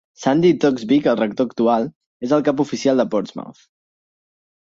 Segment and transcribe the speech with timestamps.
[0.21, 1.85] Sandi Toksvig, el rector actual,
[2.29, 3.61] és el cap oficial de Portsmouth.